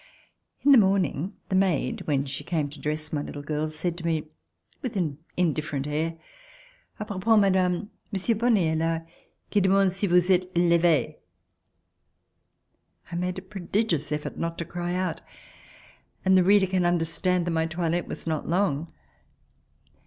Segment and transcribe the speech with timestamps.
[0.65, 4.03] In the morning the maid, when she came to dress my little girl, said to
[4.03, 4.23] me,
[4.81, 6.17] with an Indifferent air:
[6.99, 7.91] "A propos, madame.
[8.11, 9.01] Monsieur Bonle est la
[9.51, 11.17] qui demande si vous etes levee."
[13.11, 15.21] I made a prodigious effort not to cry out,
[16.25, 18.91] and the reader can understand that my toilette was not long.